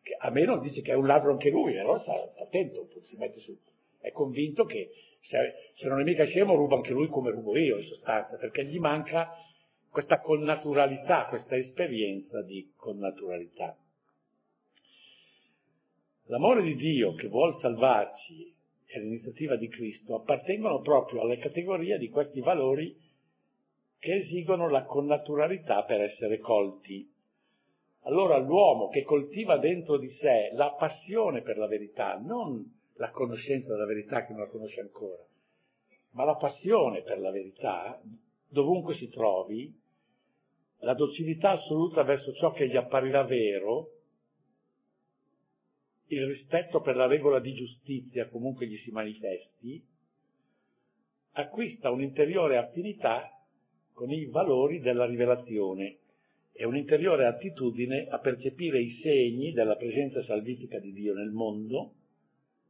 [0.03, 2.89] che a me non dice che è un ladro anche lui, allora sta, sta attento,
[3.03, 3.57] si mette su,
[4.01, 7.79] è convinto che se, se non è mica scemo ruba anche lui come rubo io
[7.79, 9.35] in sostanza, perché gli manca
[9.91, 13.77] questa connaturalità, questa esperienza di connaturalità.
[16.27, 18.53] L'amore di Dio che vuol salvarci
[18.85, 22.95] e l'iniziativa di Cristo appartengono proprio alla categoria di questi valori
[23.99, 27.09] che esigono la connaturalità per essere colti.
[28.07, 32.65] Allora l'uomo che coltiva dentro di sé la passione per la verità, non
[32.95, 35.25] la conoscenza della verità che non la conosce ancora,
[36.13, 38.01] ma la passione per la verità,
[38.49, 39.75] dovunque si trovi,
[40.79, 43.91] la docilità assoluta verso ciò che gli apparirà vero,
[46.07, 49.85] il rispetto per la regola di giustizia comunque gli si manifesti,
[51.33, 53.37] acquista un'interiore affinità
[53.93, 55.99] con i valori della rivelazione
[56.59, 61.93] e un'interiore attitudine a percepire i segni della presenza salvifica di Dio nel mondo,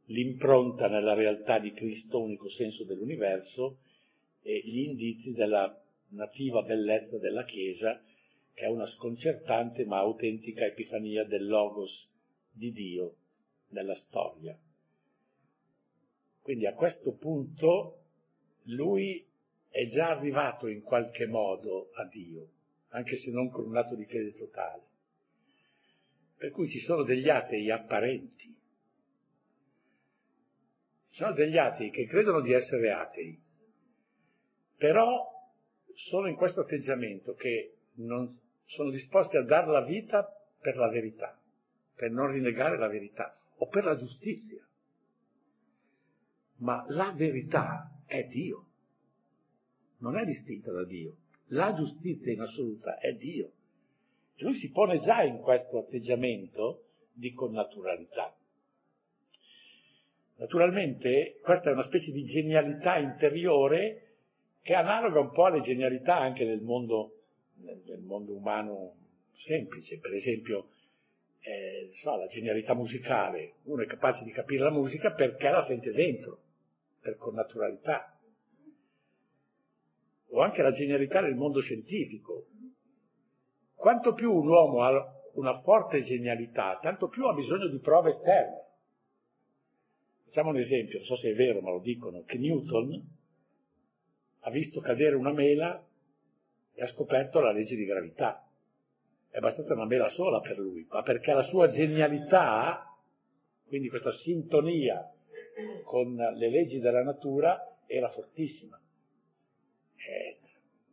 [0.07, 3.77] l'impronta nella realtà di Cristo, unico senso dell'universo,
[4.41, 8.01] e gli indizi della nativa bellezza della Chiesa,
[8.53, 12.09] che è una sconcertante ma autentica epifania del Logos
[12.51, 13.15] di Dio
[13.69, 14.57] nella storia.
[16.41, 17.99] Quindi a questo punto
[18.63, 19.25] lui
[19.69, 22.47] è già arrivato in qualche modo a Dio,
[22.89, 24.83] anche se non con un atto di fede totale.
[26.37, 28.55] Per cui ci sono degli atei apparenti,
[31.09, 33.39] sono degli atei che credono di essere atei,
[34.77, 35.35] però
[36.09, 40.27] sono in questo atteggiamento che non sono disposti a dare la vita
[40.61, 41.39] per la verità,
[41.95, 44.63] per non rinnegare la verità o per la giustizia.
[46.57, 48.65] Ma la verità è Dio.
[49.99, 51.15] non è distinta da Dio.
[51.51, 53.51] La giustizia in assoluta è Dio.
[54.35, 56.83] E lui si pone già in questo atteggiamento
[57.13, 58.35] di connaturalità.
[60.35, 64.03] Naturalmente questa è una specie di genialità interiore
[64.61, 67.21] che analoga un po' alle genialità anche del mondo,
[67.55, 68.93] del mondo umano
[69.37, 69.97] semplice.
[69.99, 70.67] Per esempio,
[71.39, 73.53] eh, so, la genialità musicale.
[73.63, 76.39] Uno è capace di capire la musica perché la sente dentro,
[76.99, 78.16] per connaturalità.
[80.37, 82.45] O anche la genialità del mondo scientifico.
[83.73, 88.65] Quanto più un uomo ha una forte genialità, tanto più ha bisogno di prove esterne.
[90.25, 93.01] Facciamo un esempio, non so se è vero, ma lo dicono, che Newton
[94.41, 95.83] ha visto cadere una mela
[96.75, 98.47] e ha scoperto la legge di gravità.
[99.31, 102.85] È bastata una mela sola per lui, ma perché la sua genialità,
[103.65, 105.11] quindi questa sintonia
[105.83, 108.79] con le leggi della natura, era fortissima.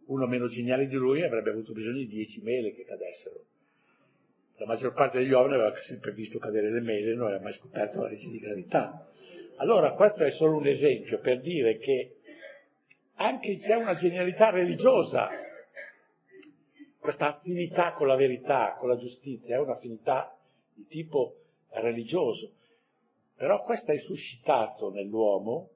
[0.07, 3.41] Uno meno geniale di lui avrebbe avuto bisogno di dieci mele che cadessero.
[4.57, 8.03] La maggior parte degli uomini aveva sempre visto cadere le mele non aveva mai scoperto
[8.03, 9.09] la legge di gravità.
[9.57, 12.17] Allora questo è solo un esempio per dire che
[13.17, 15.29] anche c'è una genialità religiosa,
[16.99, 20.37] questa affinità con la verità, con la giustizia, è un'affinità
[20.73, 21.37] di tipo
[21.71, 22.53] religioso,
[23.37, 25.71] però questo è suscitato nell'uomo,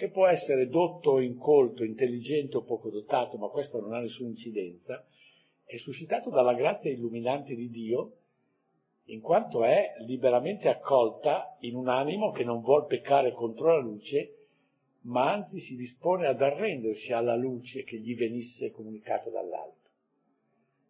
[0.00, 4.30] che può essere dotto o incolto, intelligente o poco dotato, ma questo non ha nessuna
[4.30, 5.04] incidenza,
[5.62, 8.12] è suscitato dalla grazia illuminante di Dio
[9.04, 14.36] in quanto è liberamente accolta in un animo che non vuol peccare contro la luce,
[15.02, 19.90] ma anzi si dispone ad arrendersi alla luce che gli venisse comunicata dall'alto.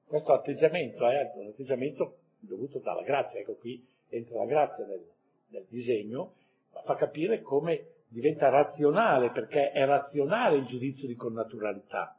[0.07, 5.05] Questo atteggiamento è un atteggiamento dovuto dalla grazia, ecco qui entra la grazia nel,
[5.49, 6.35] nel disegno,
[6.73, 12.17] ma fa capire come diventa razionale, perché è razionale il giudizio di connaturalità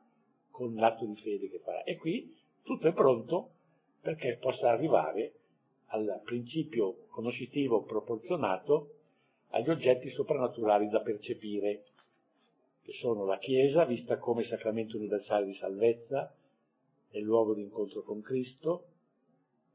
[0.49, 1.83] con l'atto di fede che farà.
[1.83, 2.33] E qui
[2.63, 3.51] tutto è pronto
[4.01, 5.33] perché possa arrivare
[5.87, 8.95] al principio conoscitivo proporzionato
[9.49, 11.83] agli oggetti soprannaturali da percepire,
[12.83, 16.33] che sono la Chiesa vista come sacramento universale di salvezza
[17.11, 18.85] e luogo di incontro con Cristo,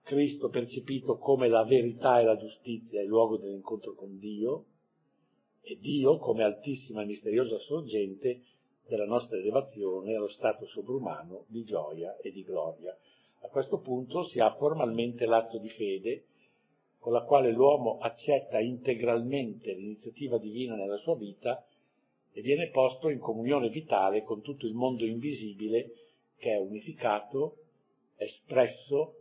[0.02, 4.64] Cristo percepito come la verità e la giustizia e luogo dell'incontro con Dio,
[5.68, 8.40] e Dio come altissima e misteriosa sorgente
[8.86, 12.96] della nostra elevazione allo stato sovrumano di gioia e di gloria.
[13.40, 16.26] A questo punto si ha formalmente l'atto di fede
[17.00, 21.66] con la quale l'uomo accetta integralmente l'iniziativa divina nella sua vita
[22.32, 25.90] e viene posto in comunione vitale con tutto il mondo invisibile
[26.36, 27.56] che è unificato,
[28.16, 29.14] espresso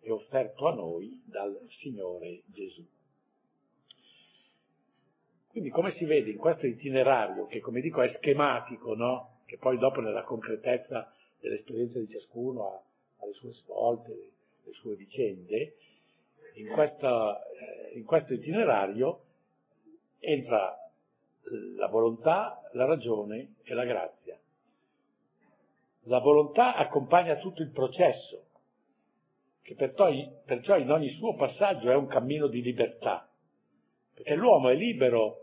[0.00, 2.84] e offerto a noi dal Signore Gesù.
[5.54, 9.42] Quindi come si vede in questo itinerario, che come dico è schematico, no?
[9.46, 12.82] che poi dopo nella concretezza dell'esperienza di ciascuno ha
[13.20, 14.32] alle sue svolte,
[14.64, 15.76] le sue vicende,
[16.54, 19.20] in, questa, eh, in questo itinerario
[20.18, 20.76] entra
[21.76, 24.36] la volontà, la ragione e la grazia.
[26.06, 28.42] La volontà accompagna tutto il processo,
[29.62, 33.28] che perciò in ogni suo passaggio è un cammino di libertà,
[34.14, 35.42] perché l'uomo è libero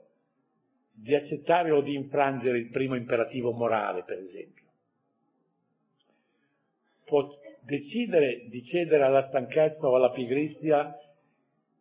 [1.02, 4.66] di accettare o di infrangere il primo imperativo morale, per esempio.
[7.06, 7.28] Può
[7.62, 10.96] decidere di cedere alla stanchezza o alla pigrizia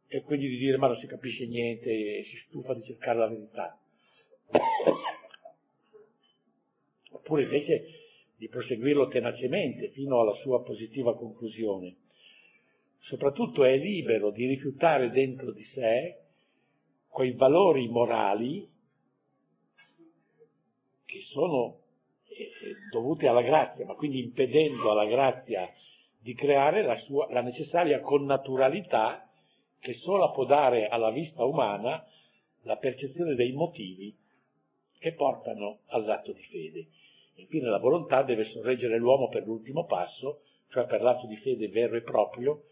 [0.07, 3.29] e quindi di dire ma non si capisce niente e si stufa di cercare la
[3.29, 3.79] verità.
[7.11, 7.85] Oppure invece
[8.39, 11.97] di proseguirlo tenacemente fino alla sua positiva conclusione.
[13.01, 16.17] Soprattutto è libero di rifiutare dentro di sé
[17.07, 18.70] quei valori morali
[21.11, 21.79] che sono
[22.91, 25.69] dovuti alla grazia, ma quindi impedendo alla grazia
[26.21, 29.29] di creare la, sua, la necessaria connaturalità
[29.81, 32.05] che sola può dare alla vista umana
[32.63, 34.15] la percezione dei motivi
[34.99, 36.87] che portano all'atto di fede.
[37.37, 41.97] Infine la volontà deve sorreggere l'uomo per l'ultimo passo, cioè per l'atto di fede vero
[41.97, 42.65] e proprio,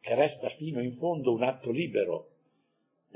[0.00, 2.28] che resta fino in fondo un atto libero,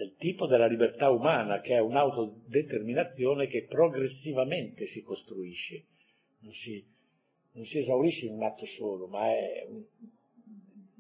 [0.01, 5.85] del tipo della libertà umana, che è un'autodeterminazione che progressivamente si costruisce,
[6.39, 6.83] non si,
[7.53, 9.85] non si esaurisce in un atto solo, ma è un,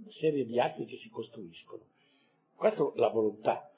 [0.02, 1.82] una serie di atti che si costruiscono.
[2.54, 3.70] Questa è la volontà.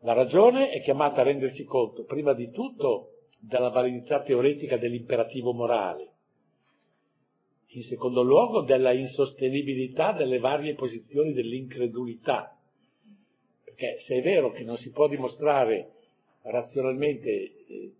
[0.00, 6.10] La ragione è chiamata a rendersi conto, prima di tutto, della validità teoretica dell'imperativo morale,
[7.74, 12.56] in secondo luogo della insostenibilità delle varie posizioni dell'incredulità,
[13.74, 15.92] perché se è vero che non si può dimostrare
[16.42, 17.92] razionalmente eh,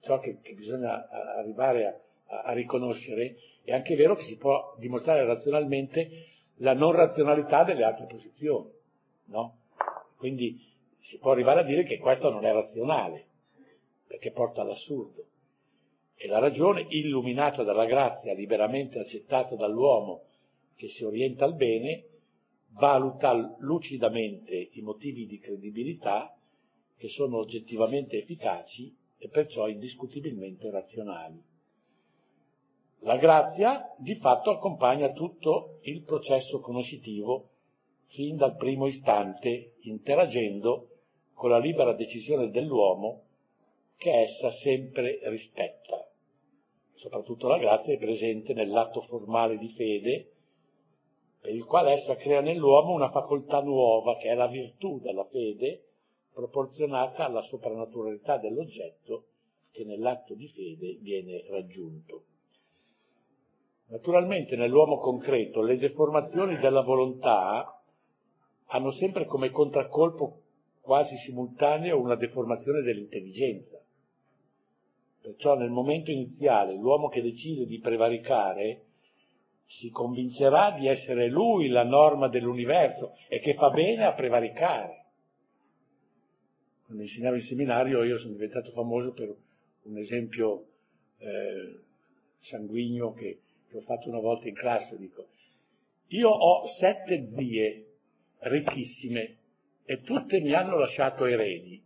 [0.00, 4.74] ciò che, che bisogna arrivare a, a, a riconoscere, è anche vero che si può
[4.78, 6.26] dimostrare razionalmente
[6.56, 8.70] la non razionalità delle altre posizioni,
[9.26, 9.56] no?
[10.16, 10.60] Quindi
[11.00, 13.26] si può arrivare a dire che questo non è razionale,
[14.06, 15.24] perché porta all'assurdo.
[16.16, 20.24] E la ragione, illuminata dalla grazia, liberamente accettata dall'uomo
[20.76, 22.04] che si orienta al bene,
[22.72, 26.34] valuta lucidamente i motivi di credibilità
[26.96, 31.42] che sono oggettivamente efficaci e perciò indiscutibilmente razionali.
[33.00, 37.48] La grazia di fatto accompagna tutto il processo conoscitivo
[38.08, 40.88] fin dal primo istante, interagendo
[41.32, 43.22] con la libera decisione dell'uomo
[43.96, 46.06] che essa sempre rispetta.
[46.96, 50.29] Soprattutto la grazia è presente nell'atto formale di fede,
[51.40, 55.84] per il quale essa crea nell'uomo una facoltà nuova, che è la virtù della fede,
[56.32, 59.24] proporzionata alla soprannaturalità dell'oggetto
[59.72, 62.24] che nell'atto di fede viene raggiunto.
[63.88, 67.82] Naturalmente nell'uomo concreto le deformazioni della volontà
[68.66, 70.42] hanno sempre come contraccolpo
[70.80, 73.80] quasi simultaneo una deformazione dell'intelligenza.
[75.22, 78.84] Perciò nel momento iniziale l'uomo che decide di prevaricare
[79.78, 85.04] si convincerà di essere lui la norma dell'universo e che fa bene a prevaricare.
[86.86, 89.32] Quando insegnavo in seminario io sono diventato famoso per
[89.82, 90.66] un esempio
[91.18, 91.78] eh,
[92.40, 95.28] sanguigno che, che ho fatto una volta in classe, dico,
[96.08, 97.86] io ho sette zie
[98.40, 99.36] ricchissime
[99.84, 101.80] e tutte mi hanno lasciato eredi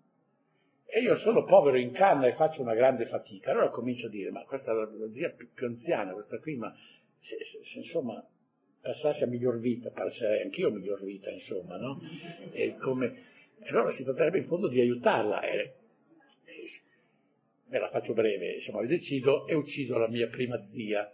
[0.87, 3.51] e io sono povero in canna e faccio una grande fatica.
[3.51, 6.73] Allora comincio a dire, ma questa è la zia più, anziana, questa qui, ma
[7.25, 8.25] se, se, insomma
[8.81, 11.99] passasse a miglior vita, passerei anch'io a miglior vita, insomma, no?
[12.53, 13.23] E come...
[13.65, 15.41] allora si tratterebbe in fondo di aiutarla.
[15.41, 15.75] E, e,
[17.69, 21.11] me la faccio breve, insomma, decido e uccido la mia prima zia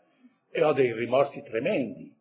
[0.51, 2.13] e ho dei rimorsi tremendi,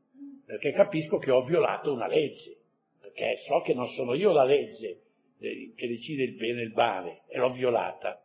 [0.45, 2.57] perché capisco che ho violato una legge,
[3.01, 5.01] perché so che non sono io la legge
[5.39, 8.23] eh, che decide il bene e il male, e l'ho violata.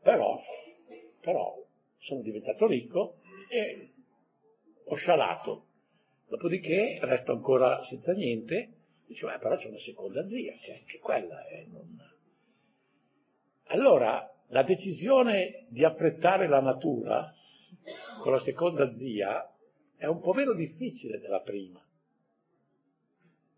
[0.00, 0.40] Però,
[1.20, 1.56] però
[1.98, 3.16] sono diventato ricco
[3.48, 3.91] e
[4.92, 5.66] ho scialato.
[6.28, 8.72] Dopodiché resto ancora senza niente,
[9.06, 12.10] dice, beh, però c'è una seconda zia, che anche quella è non...
[13.66, 17.34] Allora, la decisione di affrettare la natura
[18.20, 19.50] con la seconda zia
[19.96, 21.80] è un po' meno difficile della prima,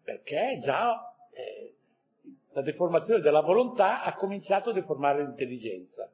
[0.05, 1.75] perché già eh,
[2.53, 6.09] la deformazione della volontà ha cominciato a deformare l'intelligenza.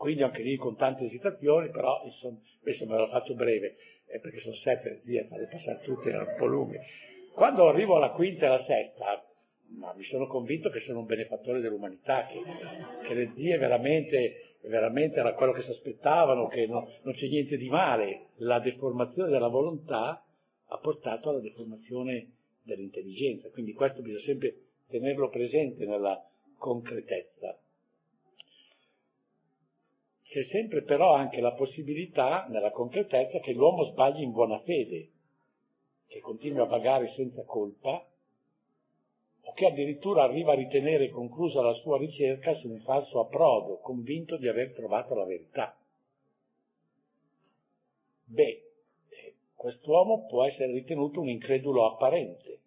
[0.00, 3.76] Quindi anche lì con tante esitazioni, però insomma, questo me lo faccio breve,
[4.06, 6.80] eh, perché sono sette zie, farle passare tutte, erano un po' lunghe.
[7.34, 9.22] Quando arrivo alla quinta e alla sesta,
[9.76, 12.40] ma mi sono convinto che sono un benefattore dell'umanità, che,
[13.06, 17.58] che le zie veramente, veramente era quello che si aspettavano, che no, non c'è niente
[17.58, 18.28] di male.
[18.36, 20.24] La deformazione della volontà
[20.64, 22.26] ha portato alla deformazione
[22.62, 24.54] dell'intelligenza, quindi questo bisogna sempre
[24.88, 26.26] tenerlo presente nella
[26.56, 27.54] concretezza.
[30.30, 35.08] C'è sempre però anche la possibilità, nella concretezza, che l'uomo sbagli in buona fede,
[36.06, 38.06] che continui a vagare senza colpa,
[39.42, 44.36] o che addirittura arriva a ritenere conclusa la sua ricerca su un falso approdo, convinto
[44.36, 45.76] di aver trovato la verità.
[48.26, 48.62] Beh,
[49.08, 52.58] eh, quest'uomo può essere ritenuto un incredulo apparente.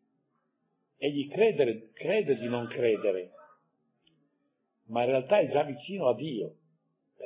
[0.98, 3.32] Egli crede, crede di non credere,
[4.88, 6.56] ma in realtà è già vicino a Dio,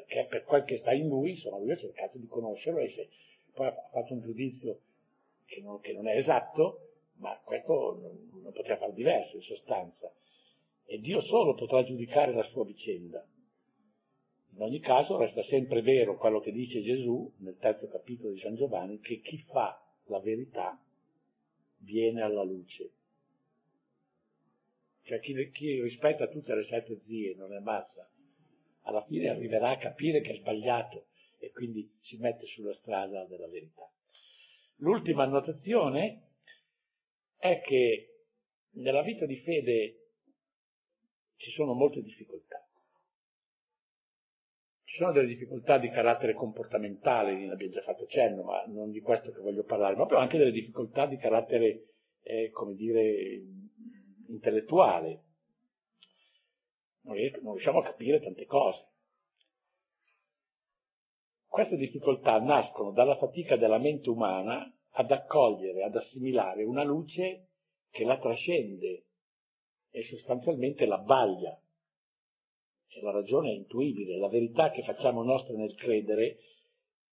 [0.08, 3.10] perché per quel che sta in lui, insomma, lui ha cercato di conoscerlo e se
[3.54, 4.80] poi ha fatto un giudizio
[5.46, 6.80] che non, che non è esatto,
[7.18, 10.12] ma questo non, non poteva far diverso in sostanza.
[10.86, 13.26] E Dio solo potrà giudicare la sua vicenda.
[14.54, 18.56] In ogni caso resta sempre vero quello che dice Gesù nel terzo capitolo di San
[18.56, 20.82] Giovanni, che chi fa la verità
[21.80, 22.92] viene alla luce.
[25.04, 28.10] Cioè chi, chi rispetta tutte le sette zie, non è massa,
[28.88, 31.08] alla fine arriverà a capire che è sbagliato
[31.40, 33.84] e quindi si mette sulla strada della verità.
[34.78, 36.32] L'ultima annotazione
[37.38, 38.26] è che
[38.76, 40.12] nella vita di fede
[41.36, 42.66] ci sono molte difficoltà.
[44.84, 49.02] Ci sono delle difficoltà di carattere comportamentale, ne abbiamo già fatto cenno, ma non di
[49.02, 51.90] questo che voglio parlare, ma proprio anche delle difficoltà di carattere,
[52.24, 53.44] eh, come dire,
[54.28, 55.24] intellettuale.
[57.08, 58.86] Non, riusciamo a capire tante cose.
[61.48, 67.48] Queste difficoltà nascono dalla fatica della mente umana ad accogliere, ad assimilare una luce
[67.90, 69.06] che la trascende
[69.90, 71.58] e sostanzialmente la baglia.
[73.02, 76.40] la ragione è intuibile, la verità che facciamo nostra nel credere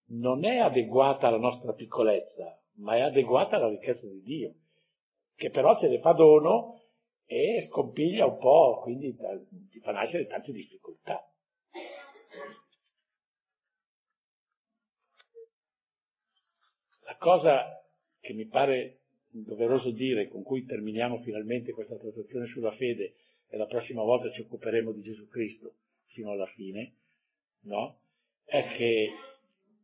[0.07, 4.55] non è adeguata alla nostra piccolezza, ma è adeguata alla ricchezza di Dio,
[5.37, 6.84] che però ce ne fa dono
[7.27, 9.17] e scompiglia un po', quindi
[9.71, 11.29] ti fa nascere tante difficoltà.
[17.01, 17.83] La cosa
[18.21, 23.15] che mi pare doveroso dire, con cui terminiamo finalmente questa trattazione sulla fede,
[23.49, 25.75] e la prossima volta ci occuperemo di Gesù Cristo
[26.07, 26.95] fino alla fine,
[27.63, 27.99] no?
[28.45, 29.11] È che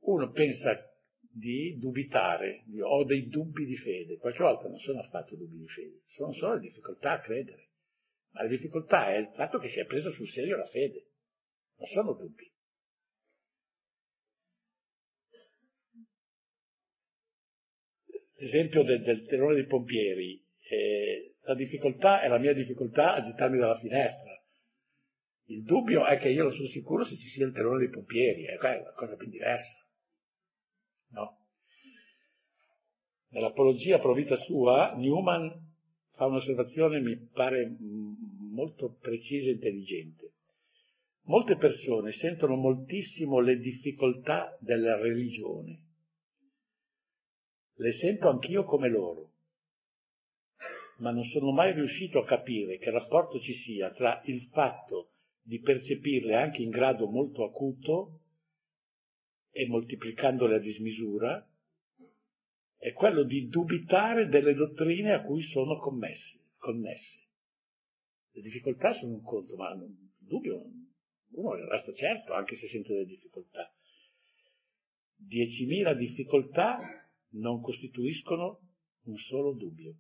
[0.01, 0.90] uno pensa
[1.33, 5.69] di dubitare, di, ho dei dubbi di fede, qualche volta non sono affatto dubbi di
[5.69, 7.69] fede, sono solo difficoltà a credere,
[8.33, 11.07] ma la difficoltà è il fatto che si è presa sul serio la fede,
[11.77, 12.49] non sono dubbi.
[18.35, 23.59] L'esempio del, del terrore dei pompieri, eh, la difficoltà è la mia difficoltà a gettarmi
[23.59, 24.43] dalla finestra.
[25.45, 28.45] Il dubbio è che io non sono sicuro se ci sia il terrore dei pompieri,
[28.45, 29.80] è una cosa ben diversa.
[31.11, 31.39] No?
[33.31, 35.69] Nell'apologia pro vita sua, Newman
[36.15, 37.77] fa un'osservazione, mi pare
[38.51, 40.33] molto precisa e intelligente.
[41.25, 45.79] Molte persone sentono moltissimo le difficoltà della religione.
[47.75, 49.31] Le sento anch'io come loro,
[50.99, 55.11] ma non sono mai riuscito a capire che rapporto ci sia tra il fatto
[55.43, 58.20] di percepirle anche in grado molto acuto
[59.51, 61.47] e moltiplicandole a dismisura,
[62.77, 67.19] è quello di dubitare delle dottrine a cui sono commesse, connesse.
[68.33, 70.65] Le difficoltà sono un conto, ma il dubbio
[71.33, 73.73] uno resta certo, anche se sente delle difficoltà.
[75.17, 76.79] Diecimila difficoltà
[77.33, 78.61] non costituiscono
[79.05, 79.95] un solo dubbio.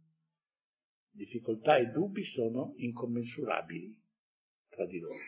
[1.10, 3.94] Difficoltà e dubbi sono incommensurabili
[4.68, 5.18] tra di loro.